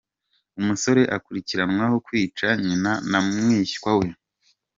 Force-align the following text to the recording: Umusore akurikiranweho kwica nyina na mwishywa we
Umusore 0.59 1.01
akurikiranweho 1.17 1.95
kwica 2.05 2.47
nyina 2.65 2.91
na 3.09 3.19
mwishywa 3.25 3.91
we 3.99 4.07